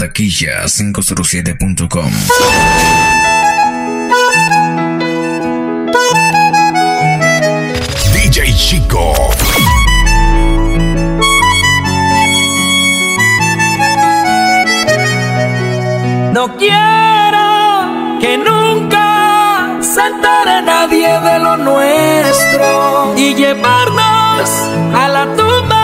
[0.00, 2.10] taquilla507.com.
[8.14, 9.12] DJ Chico.
[16.32, 24.50] No quiero que nunca se entere nadie de lo nuestro y llevarnos
[24.94, 25.79] a la tumba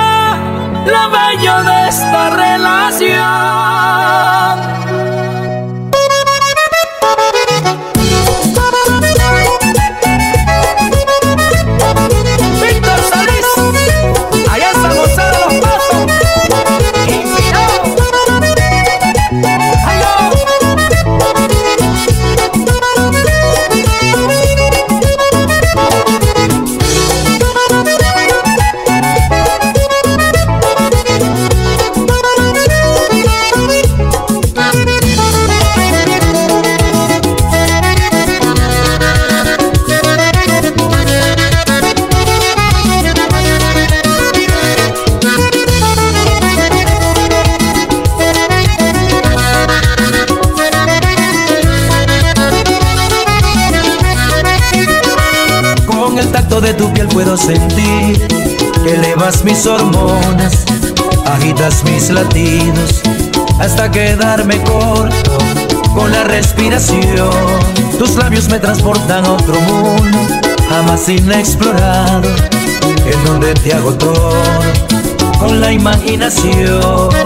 [0.87, 3.17] lo bello de esta relación.
[57.37, 58.27] Sentir
[58.83, 60.65] que elevas mis hormonas,
[61.27, 63.03] agitas mis latidos
[63.61, 65.39] hasta quedarme corto
[65.95, 67.31] con la respiración.
[67.99, 70.19] Tus labios me transportan a otro mundo,
[70.69, 72.29] jamás inexplorado,
[73.07, 74.43] en donde te hago todo
[75.39, 77.26] con la imaginación.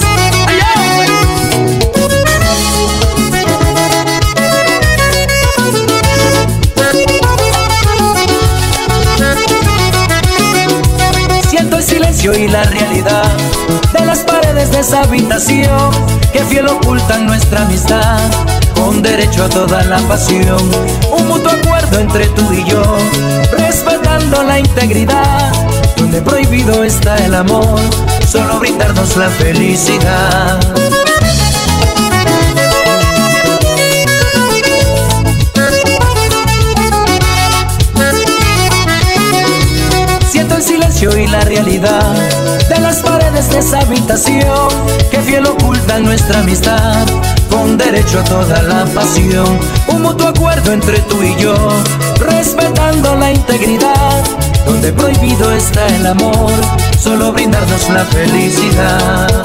[12.23, 13.25] Y la realidad
[13.97, 15.89] de las paredes de esa habitación
[16.31, 18.19] que fiel ocultan nuestra amistad
[18.75, 20.61] con derecho a toda la pasión.
[21.17, 22.83] Un mutuo acuerdo entre tú y yo,
[23.57, 25.51] respetando la integridad,
[25.97, 27.79] donde prohibido está el amor,
[28.27, 30.59] solo brindarnos la felicidad.
[41.01, 42.13] Y la realidad
[42.69, 44.69] de las paredes de esa habitación
[45.09, 47.07] que fiel ocultan nuestra amistad
[47.49, 49.59] con derecho a toda la pasión.
[49.87, 51.55] Un mutuo acuerdo entre tú y yo,
[52.19, 54.23] respetando la integridad,
[54.63, 56.51] donde prohibido está el amor,
[56.99, 59.43] solo brindarnos la felicidad.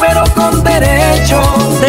[0.00, 1.80] pero con derechos.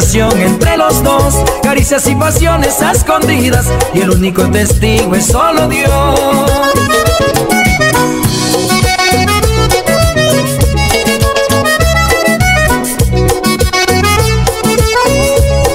[0.00, 5.90] Entre los dos, caricias y pasiones escondidas, y el único testigo es solo Dios.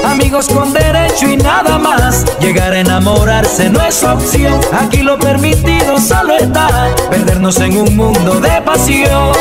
[0.05, 2.23] Amigos con derecho y nada más.
[2.39, 4.57] Llegar a enamorarse no es opción.
[4.71, 9.33] Aquí lo permitido solo está perdernos en un mundo de pasión.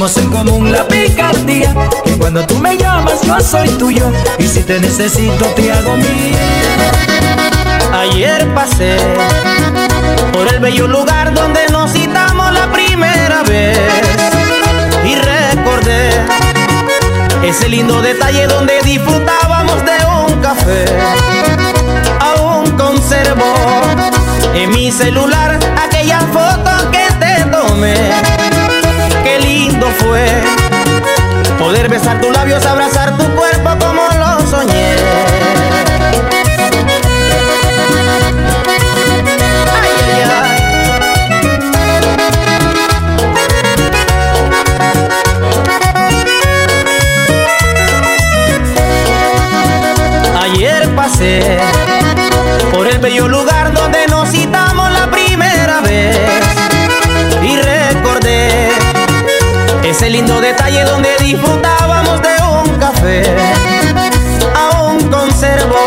[0.00, 1.74] Tenemos en común la picardía
[2.04, 6.38] Que cuando tú me llamas yo soy tuyo Y si te necesito te hago mío
[7.92, 8.96] Ayer pasé
[10.32, 13.78] por el bello lugar donde nos citamos la primera vez
[15.04, 16.10] Y recordé
[17.42, 20.84] ese lindo detalle donde disfrutábamos de un café.
[22.20, 23.54] Aún conservo
[24.54, 28.49] en mi celular aquella foto que te tomé
[29.86, 30.26] fue
[31.58, 34.96] poder besar tus labios, abrazar tu cuerpo como lo soñé.
[50.42, 51.60] Ayer pasé
[60.20, 63.22] lindo detalle donde disfrutábamos de un café.
[64.54, 65.78] Aún conservo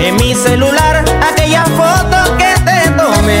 [0.00, 3.40] en mi celular aquella foto que te tomé.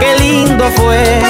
[0.00, 1.20] Qué lindo fue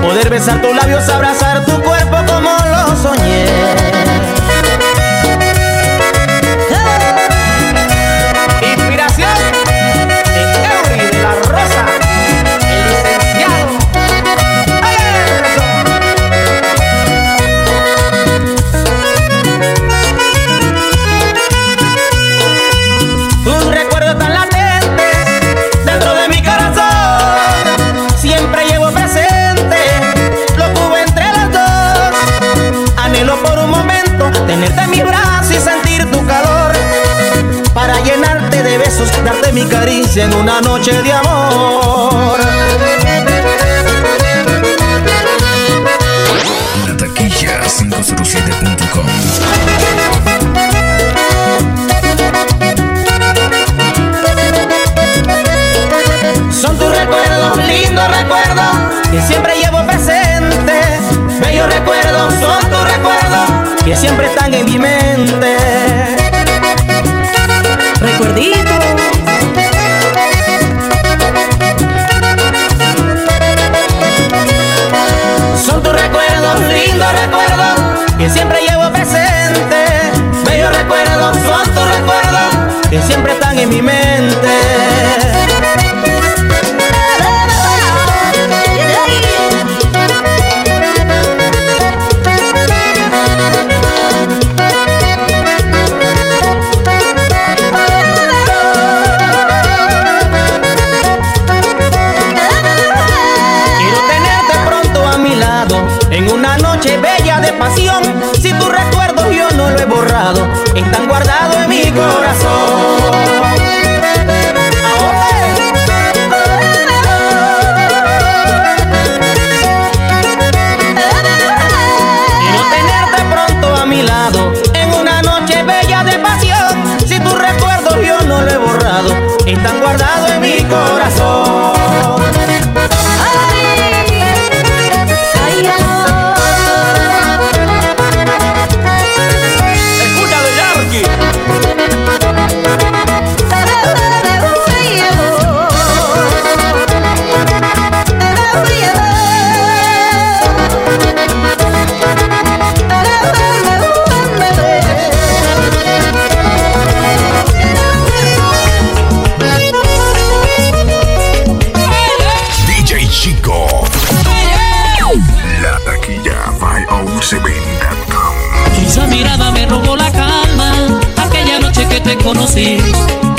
[0.00, 3.33] poder besar tus labios, abrazar tu cuerpo como lo soñé.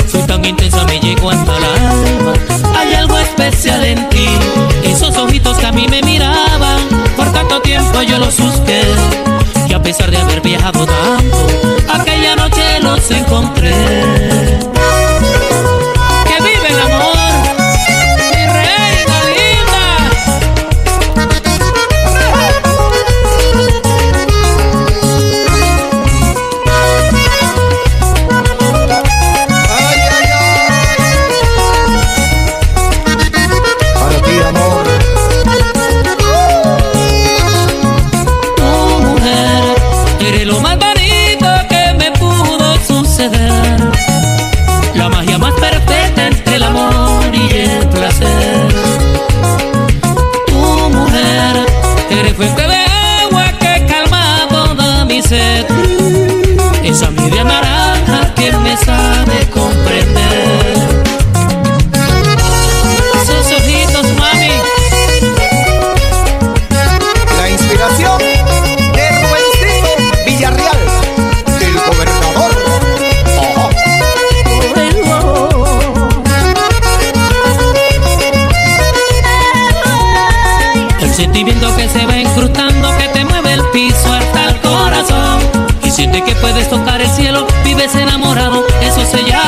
[0.06, 2.32] Soy tan intensa, me llegó hasta la alma.
[2.78, 4.26] Hay algo especial en ti,
[4.84, 6.80] esos ojitos que a mí me miraban,
[7.16, 8.82] por tanto tiempo yo los busqué.
[9.68, 11.46] Y a pesar de haber viajado tanto,
[11.92, 14.75] aquella noche los encontré.
[81.16, 85.40] Siento viendo que se va incrustando, que te mueve el piso hasta el corazón.
[85.82, 89.45] Y siente que puedes tocar el cielo, vives enamorado, eso se llama.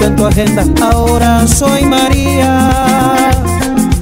[0.00, 0.64] En tu agenda.
[0.82, 2.70] Ahora soy María.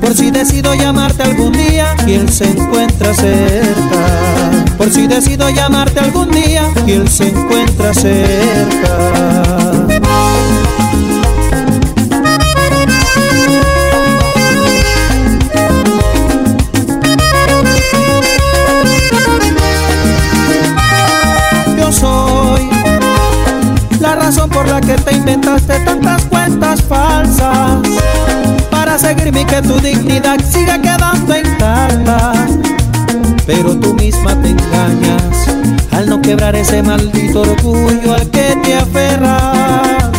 [0.00, 4.06] Por si decido llamarte algún día, quien se encuentra cerca.
[4.76, 9.81] Por si decido llamarte algún día, quien se encuentra cerca.
[25.22, 27.78] Inventaste tantas cuentas falsas
[28.72, 32.32] para seguirme que tu dignidad siga quedando intacta.
[33.46, 35.46] Pero tú misma te engañas
[35.92, 40.10] al no quebrar ese maldito orgullo al que te aferras.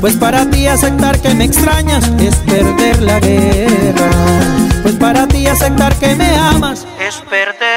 [0.00, 4.10] Pues para ti aceptar que me extrañas es perder la guerra.
[4.82, 7.75] Pues para ti aceptar que me amas es perder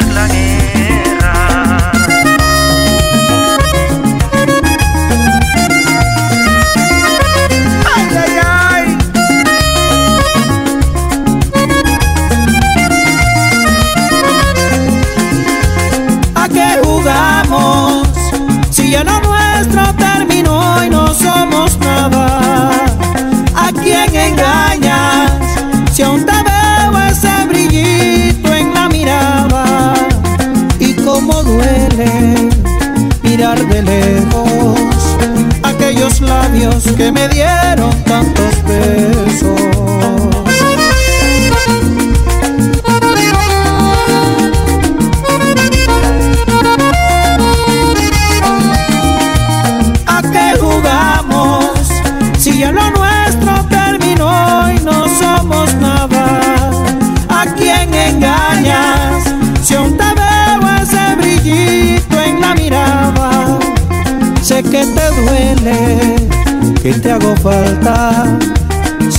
[36.10, 40.29] aquellos labios que me dieron tantos besos.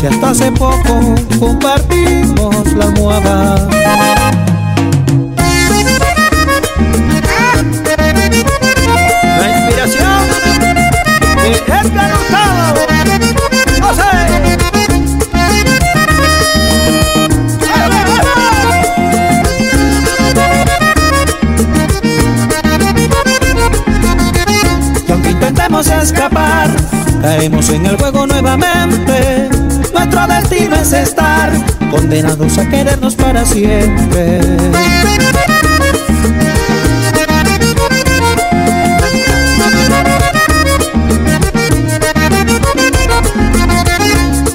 [0.00, 3.69] Si hasta hace poco compartimos la almohada.
[9.38, 10.23] La inspiración
[11.42, 12.90] de Edgar Hurtado.
[26.02, 26.69] escapar
[27.23, 28.70] caemos en el juego nuevamente.
[31.90, 34.40] Condenados a querernos para siempre.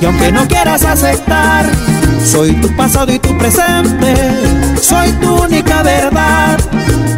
[0.02, 1.66] Y aunque no quieras aceptar,
[2.24, 4.16] soy tu pasado y tu presente,
[4.82, 6.58] soy tu única verdad,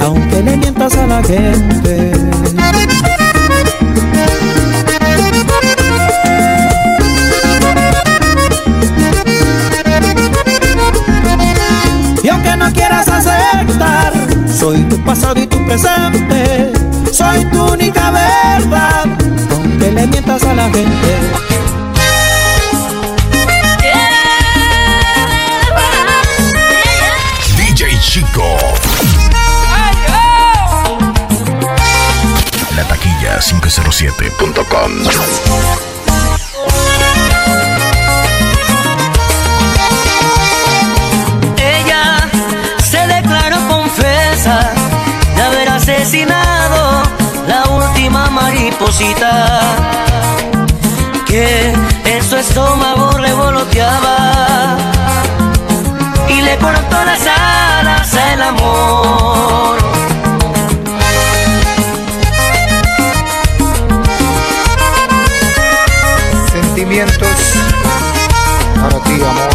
[0.01, 2.11] aunque le mientas a la gente.
[34.77, 35.57] 507.com.
[41.57, 42.29] Ella
[42.83, 44.71] se declaró confesa
[45.35, 47.03] de haber asesinado
[47.47, 49.66] la última mariposita
[66.97, 67.29] Sentimientos
[68.81, 69.49] para ti, amor.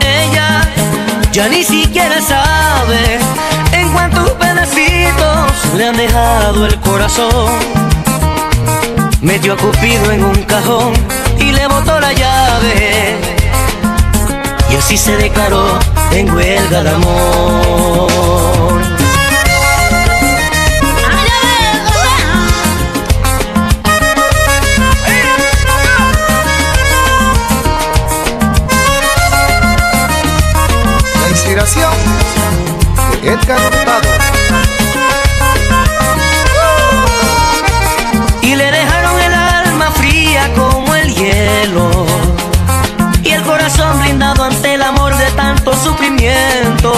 [0.00, 0.60] Ella
[1.32, 3.18] ya ni siquiera sabe
[3.72, 7.50] en cuántos pedacitos le han dejado el corazón.
[9.20, 10.92] Metió a Cupido en un cajón
[11.36, 13.33] y le botó la llave.
[14.74, 15.78] Y así se declaró
[16.10, 18.82] en huelga de amor.
[31.20, 31.92] La inspiración
[33.22, 33.60] de Edgar
[45.76, 46.92] sufrimiento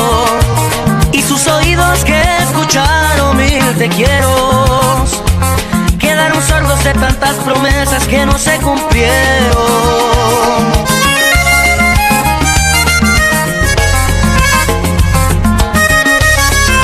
[1.13, 5.05] y sus oídos que escucharon mil te quiero
[5.99, 9.07] quedaron sordos de tantas promesas que no se cumplieron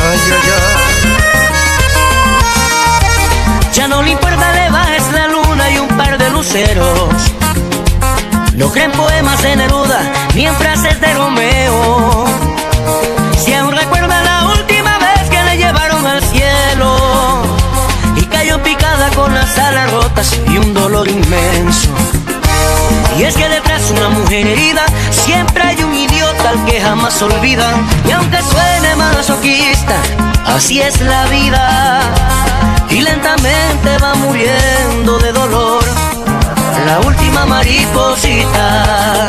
[0.04, 0.82] Ay, ay, ay.
[3.72, 7.14] Ya no le importa, le bajes la luna y un par de luceros.
[8.56, 12.24] No creen poemas de Neruda ni en frases de Romeo.
[13.44, 17.42] Si aún recuerda la última vez que le llevaron al cielo
[18.16, 21.88] y cayó picada con las alas rotas y un dolor inmenso.
[23.18, 27.20] Y es que detrás de una mujer herida siempre hay un idiota al que jamás
[27.20, 27.70] olvida.
[28.08, 29.96] Y aunque suene masoquista,
[30.46, 32.00] así es la vida.
[32.88, 35.84] Y lentamente va muriendo de dolor
[36.86, 39.28] la última mariposita.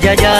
[0.00, 0.37] Ay, ay,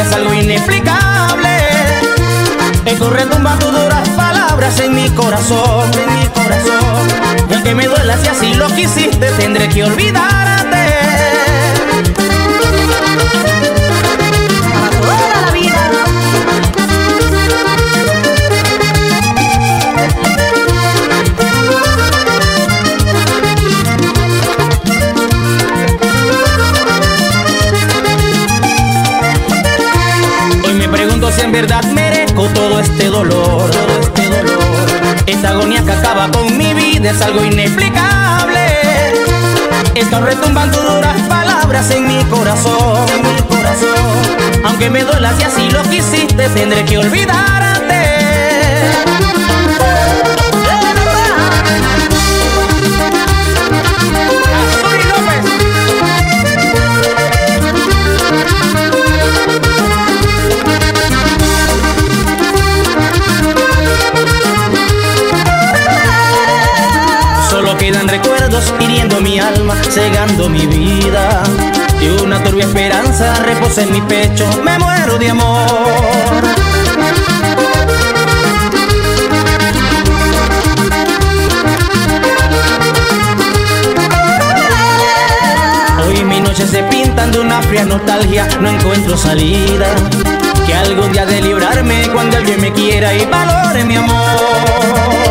[0.00, 1.48] es algo inexplicable.
[2.86, 7.08] Eco retumba tus duras palabras en mi corazón, en mi corazón.
[7.50, 10.97] Y aunque me duela si así lo quisiste, tendré que olvidarte.
[33.18, 33.70] Dolor.
[35.26, 38.66] Esta agonía que acaba con mi vida es algo inexplicable.
[39.94, 44.64] Están retumbando duras palabras en mi corazón, mi corazón.
[44.64, 47.58] Aunque me duela si así lo quisiste, tendré que olvidarte.
[68.58, 71.42] Recuerdos hiriendo mi alma, cegando mi vida.
[72.00, 75.66] Y una turbia esperanza reposa en mi pecho, me muero de amor.
[86.06, 89.86] Hoy mis noches se pintan de una fría nostalgia, no encuentro salida.
[90.66, 95.27] Que algún día de librarme cuando alguien me quiera y valore mi amor.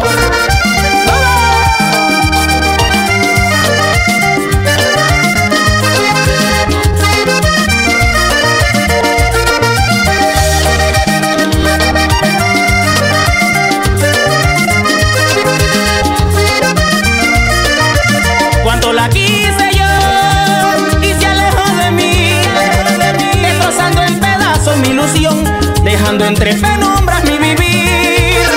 [26.25, 28.47] Entre penumbras mi vivir.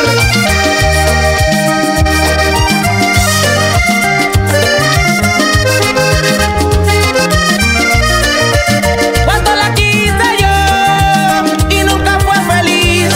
[9.25, 13.12] Cuánto la quise yo y nunca fue feliz.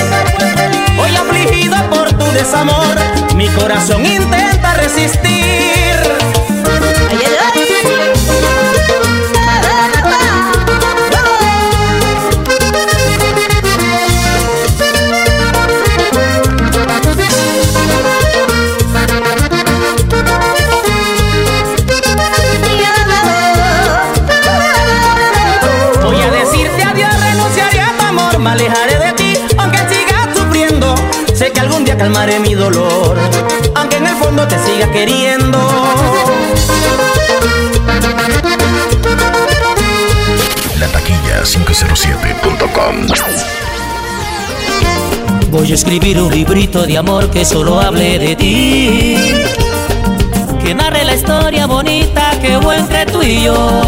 [0.98, 2.96] Hoy afligido por tu desamor,
[3.34, 5.33] mi corazón intenta resistir.
[31.96, 33.16] Calmaré mi dolor,
[33.74, 35.58] aunque en el fondo te siga queriendo.
[40.78, 43.06] La taquilla 507.com
[45.50, 49.16] Voy a escribir un librito de amor que solo hable de ti.
[50.62, 53.82] Que narre la historia bonita que hubo entre tú y yo.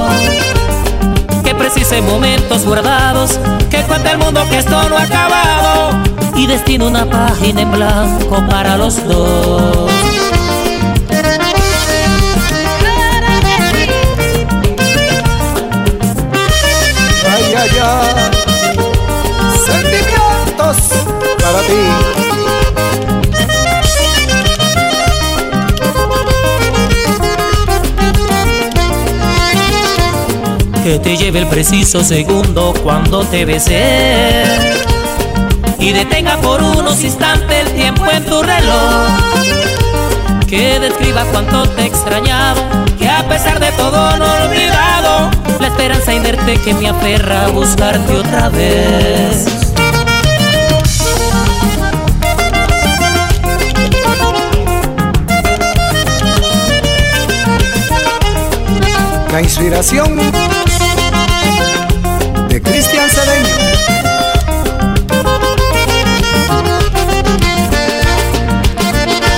[1.42, 3.38] Que precise momentos guardados.
[3.70, 8.46] Que cuente el mundo que esto no ha acabado y destino una página en blanco
[8.48, 9.90] para los dos.
[17.32, 18.30] Ay, ay, ay.
[19.64, 20.76] Sentimientos
[21.42, 21.74] para ti.
[30.84, 34.85] Que te lleve el preciso segundo cuando te besé
[35.78, 39.08] y detenga por unos instantes el tiempo en tu reloj.
[40.46, 42.60] Que describa cuánto te he extrañado,
[42.98, 47.48] que a pesar de todo no he olvidado la esperanza inerte que me aferra a
[47.48, 49.46] buscarte otra vez.
[59.32, 60.16] La inspiración
[62.48, 63.45] de Cristian Cedeño.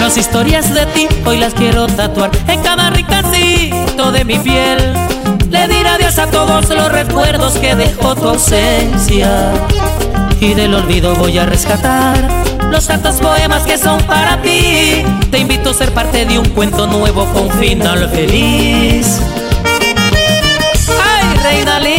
[0.09, 4.94] Las historias de ti hoy las quiero tatuar en cada rincóncito de mi piel.
[5.51, 9.53] Le diré adiós a todos los recuerdos que dejó tu ausencia.
[10.40, 12.16] Y del olvido voy a rescatar
[12.71, 15.05] los tantos poemas que son para ti.
[15.31, 19.21] Te invito a ser parte de un cuento nuevo con final feliz.
[21.05, 21.97] ¡Ay, reina linda!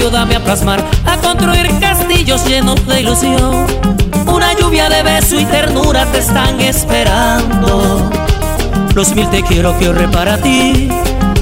[0.00, 3.66] Ayúdame a plasmar, a construir castillos llenos de ilusión.
[4.26, 8.10] Una lluvia de beso y ternura te están esperando.
[8.94, 10.88] Los mil te quiero que ahorre para ti,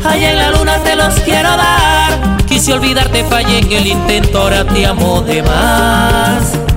[0.05, 2.37] allá en la luna te los quiero dar.
[2.49, 6.68] Quise olvidarte, fallé en el intento, ahora te amo de más.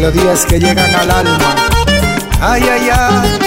[0.00, 1.38] Melodías que llegan al alma.
[2.40, 3.38] Ay, ay, ay.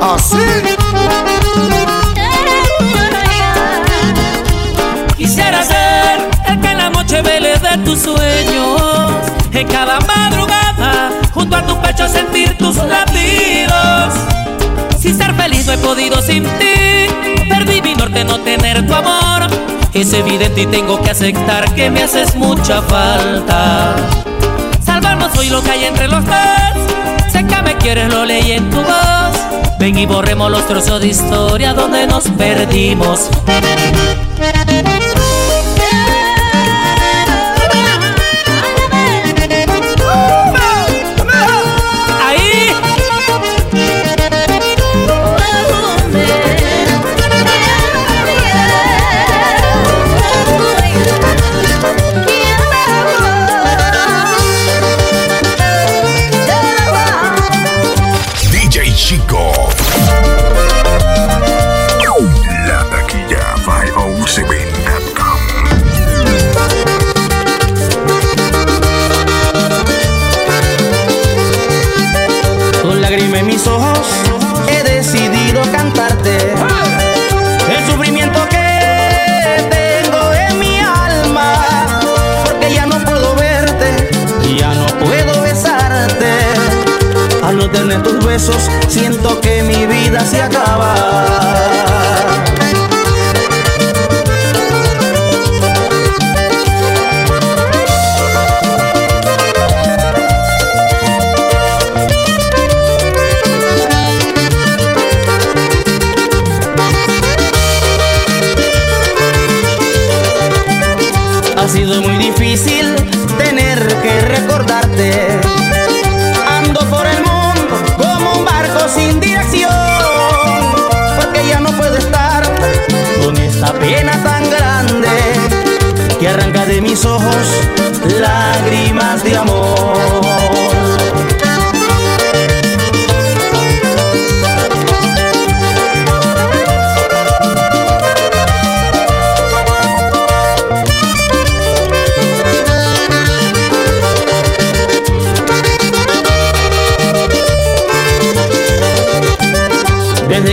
[0.00, 0.36] Así.
[5.16, 9.12] Quisiera ser el que en la noche vele de tus sueños.
[9.52, 14.14] En cada madrugada, junto a tu pecho sentir tus latidos.
[15.00, 16.71] Sin ser feliz no he podido sin ti.
[18.24, 19.48] Norte no tener tu amor.
[19.94, 23.94] Es evidente y tengo que aceptar que me haces mucha falta.
[24.84, 26.34] Salvarnos hoy lo que hay entre los dos.
[27.32, 29.76] Sé que me quieres, lo leí en tu voz.
[29.78, 33.28] Ven y borremos los trozos de historia donde nos perdimos.
[88.32, 89.11] Besos, siento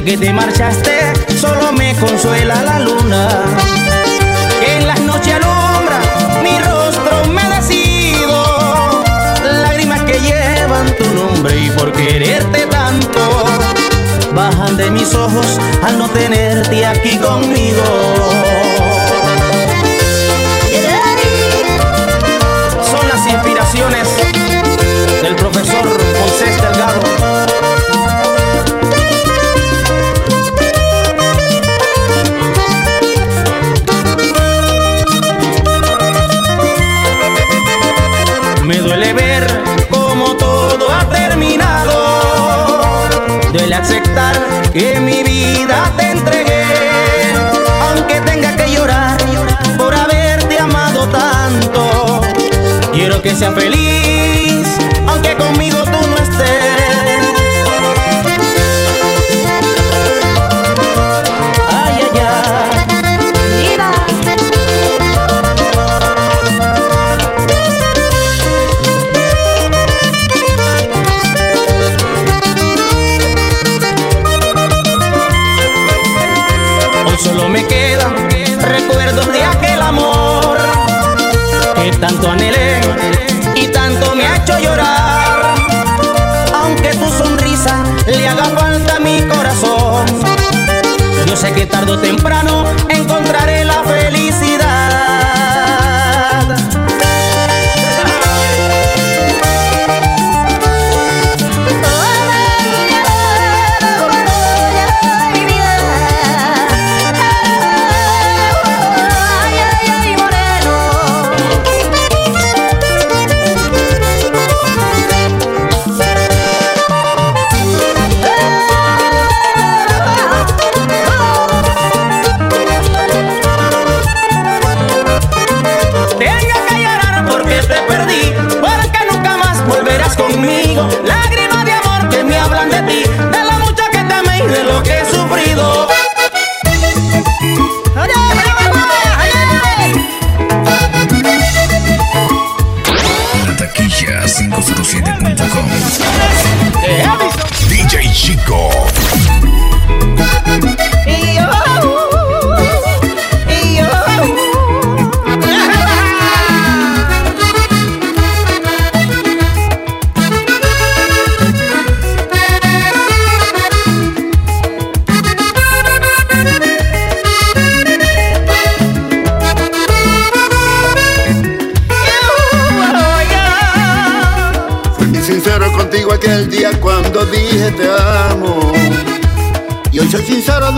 [0.09, 3.27] que te marchaste, solo me consuela la luna.
[4.65, 5.99] En las noches alumbra
[6.41, 9.03] mi rostro humedecido.
[9.43, 13.45] Lágrimas que llevan tu nombre y por quererte tanto
[14.33, 18.28] bajan de mis ojos al no tenerte aquí conmigo.
[53.21, 56.47] Quiero que sea feliz, aunque conmigo tú no estés.
[61.69, 63.89] Ay, ay, ay.
[77.05, 78.15] Hoy solo me quedan
[78.61, 80.57] recuerdos de aquel amor
[81.81, 82.58] que tanto anhelé
[88.17, 90.05] le haga falta mi corazón,
[91.27, 94.48] yo sé que tarde o temprano encontraré la felicidad.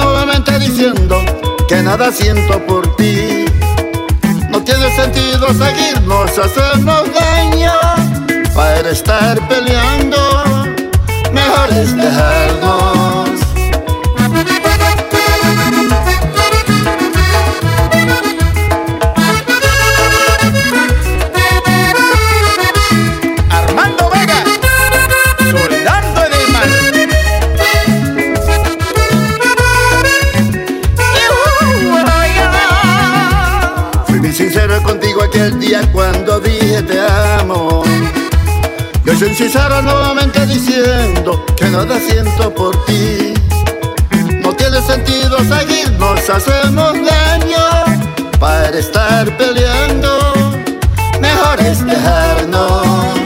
[0.04, 1.18] Nuevamente diciendo
[1.68, 3.46] que nada siento por ti.
[4.50, 7.74] No tiene sentido seguirnos, hacernos daño
[8.54, 10.18] para estar peleando.
[11.32, 13.01] Mejor es dejarnos.
[39.36, 43.34] Sincero nuevamente diciendo que nada siento por ti.
[44.44, 47.66] No tiene sentido seguirnos, hacemos daño
[48.40, 50.34] para estar peleando.
[51.22, 53.21] Mejor es dejarnos.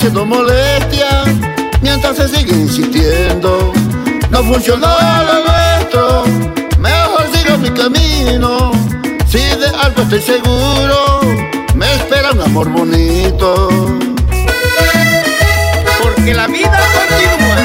[0.00, 1.24] Siendo molestia
[1.82, 3.70] mientras se sigue insistiendo.
[4.30, 6.24] No funcionó lo nuestro,
[6.78, 8.72] mejor sigo mi camino.
[9.28, 11.20] Si de algo estoy seguro,
[11.74, 13.68] me espera un amor bonito.
[16.02, 17.56] Porque la vida continúa.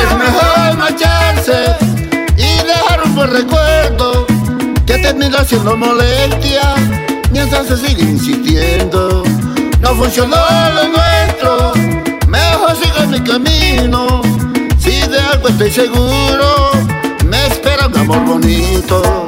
[0.00, 1.76] Es mejor marcharse
[2.38, 3.65] y dejar un buen recuerdo
[5.18, 6.74] terminar siendo molestia
[7.32, 9.22] mientras se sigue insistiendo.
[9.80, 10.36] No funcionó
[10.74, 11.72] lo nuestro,
[12.28, 14.20] mejor sigo mi camino.
[14.78, 16.70] Si de algo estoy seguro,
[17.24, 19.25] me espera un amor bonito.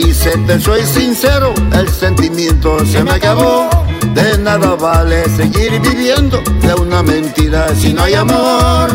[0.00, 3.68] Te quise, te soy sincero, el sentimiento se me acabó.
[4.14, 8.90] De nada vale seguir viviendo de una mentira si no hay amor.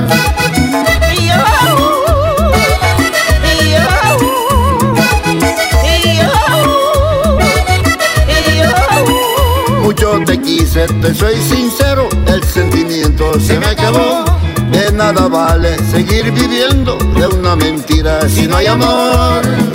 [9.83, 14.25] Mucho te quise, te soy sincero, el sentimiento se me acabó.
[14.71, 19.74] De nada vale seguir viviendo de una mentira si no hay amor.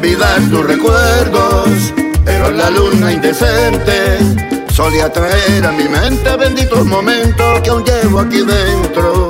[0.00, 1.68] olvidar tus recuerdos,
[2.24, 4.18] pero la luna indecente
[4.72, 9.28] solía traer a mi mente benditos momentos que aún llevo aquí dentro.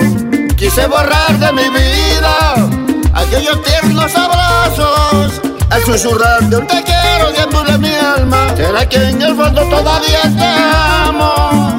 [0.57, 2.55] Quise borrar de mi vida
[3.13, 5.41] aquellos tiernos abrazos,
[5.71, 8.55] al susurrar de un te quiero deambula mi alma.
[8.57, 10.47] Será que en el fondo todavía te
[11.09, 11.70] amo.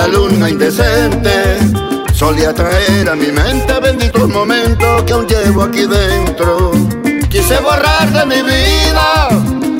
[0.00, 1.58] La luna indecente
[2.14, 6.72] solía traer a mi mente benditos momentos que aún llevo aquí dentro.
[7.28, 9.28] Quise borrar de mi vida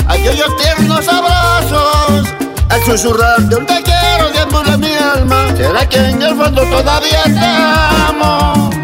[0.09, 2.29] aquellos tiernos abrazos,
[2.69, 5.57] al susurrar de un te quiero deambula mi alma.
[5.57, 7.47] ¿Será que en el fondo todavía te
[8.11, 8.80] amo?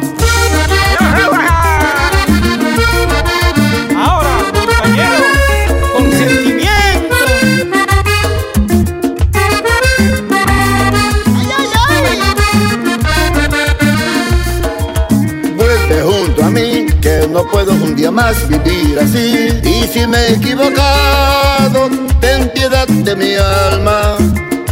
[17.51, 19.49] Puedo un día más vivir así.
[19.63, 21.89] Y si me he equivocado,
[22.21, 24.17] ten piedad de mi alma,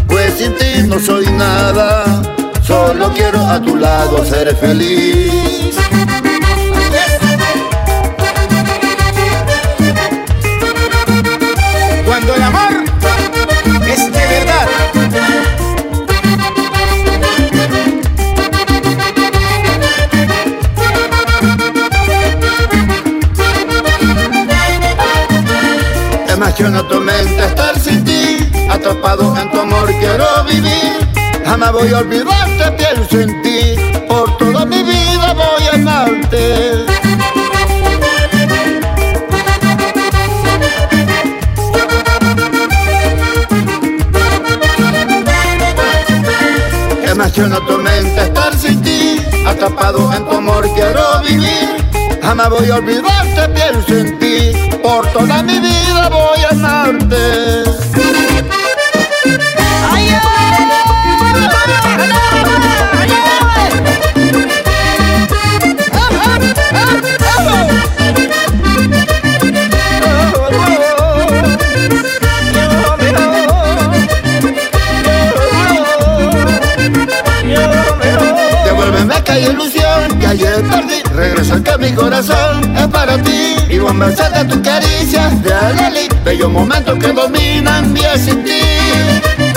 [0.07, 2.05] pues sin ti no soy nada.
[2.63, 5.77] Solo quiero a tu lado ser feliz.
[31.75, 33.75] Voy a olvidarte, pienso en ti,
[34.09, 36.85] por toda mi vida voy a amarte.
[47.07, 51.69] Emociona tu mente estar sin ti, atrapado en tu amor quiero vivir.
[52.23, 54.53] Jamás voy a olvidarte, pienso en ti,
[54.83, 57.94] por toda mi vida voy a amarte.
[78.65, 81.03] Devuélveme aquella ilusión que ayer perdí.
[81.15, 83.57] Regresa que mi corazón es para ti.
[83.69, 89.54] Vivo en merced de tus caricias de Aleli Bellos momentos que dominan mi existir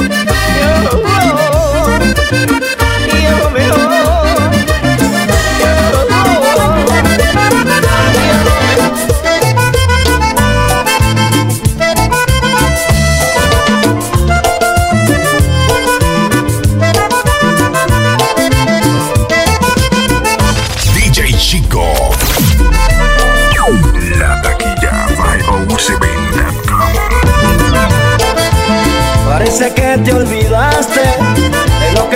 [30.03, 30.36] te olvidaste de lo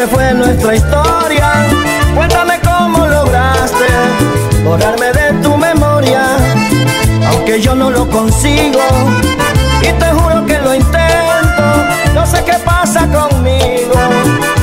[0.01, 1.67] que fue nuestra historia.
[2.15, 3.85] Cuéntame cómo lograste
[4.63, 6.23] borrarme de tu memoria,
[7.27, 8.81] aunque yo no lo consigo.
[9.81, 11.65] Y te juro que lo intento,
[12.15, 13.93] no sé qué pasa conmigo.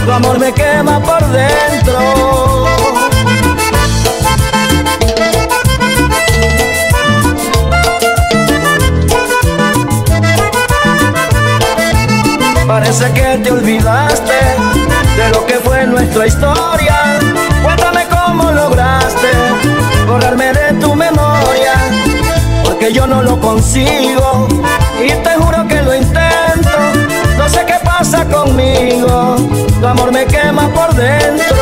[0.04, 2.66] Tu amor me quema por dentro.
[12.66, 14.67] Parece que te olvidaste
[15.78, 17.20] de nuestra historia.
[17.62, 19.30] Cuéntame cómo lograste
[20.06, 21.74] borrarme de tu memoria,
[22.64, 24.48] porque yo no lo consigo
[25.00, 26.78] y te juro que lo intento.
[27.36, 29.36] No sé qué pasa conmigo,
[29.80, 31.56] tu amor me quema por dentro.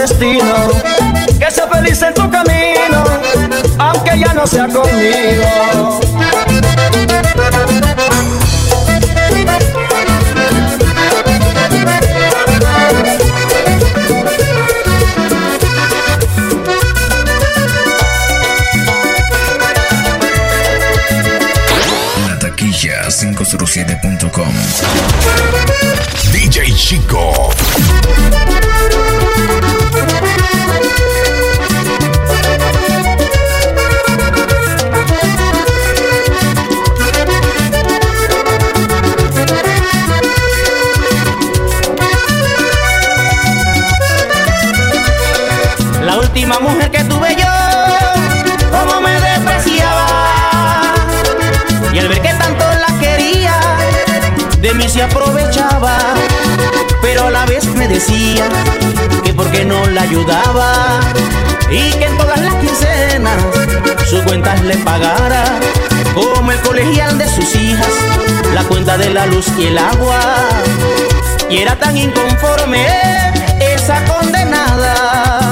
[0.00, 0.68] Destino.
[1.38, 3.04] Que sea feliz en tu camino,
[3.78, 6.00] aunque ya no sea conmigo.
[22.26, 24.52] La taquilla 507.com.
[26.32, 27.50] DJ Chico.
[58.00, 58.48] Decía
[59.22, 61.00] que porque no la ayudaba.
[61.70, 63.40] Y que en todas las quincenas
[64.08, 65.44] sus cuentas le pagara.
[66.14, 67.92] Como el colegial de sus hijas,
[68.54, 70.20] la cuenta de la luz y el agua.
[71.48, 72.86] Y era tan inconforme
[73.60, 75.49] esa condenada.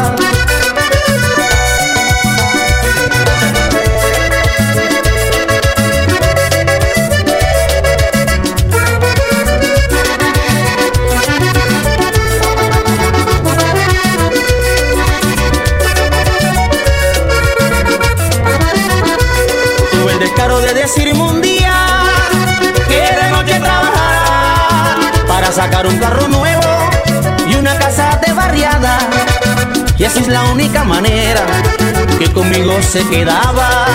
[32.38, 33.86] Conmigo se quedaba.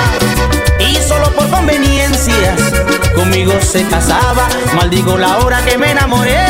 [0.77, 2.59] Y solo por conveniencias
[3.15, 4.47] conmigo se casaba.
[4.75, 6.45] Maldigo la hora que me enamoré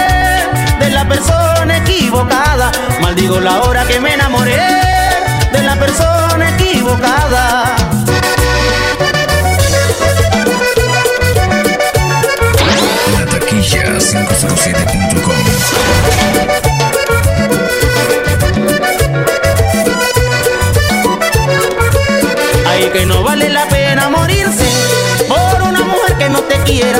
[0.80, 2.72] de la persona equivocada.
[3.00, 4.58] Maldigo la hora que me enamoré
[5.52, 7.76] de la persona equivocada.
[13.20, 15.34] La taquilla 507.com.
[22.84, 24.66] Ay, que no vale la pena morirse
[25.30, 27.00] por una mujer que no te quiera,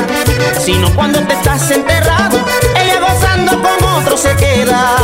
[0.58, 2.38] sino cuando te estás enterrado,
[2.74, 4.96] ella gozando con otro se queda.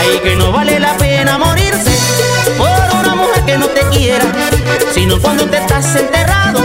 [0.00, 1.92] Ay, que no vale la pena morirse
[2.58, 4.26] por una mujer que no te quiera,
[4.92, 6.60] sino cuando te estás enterrado,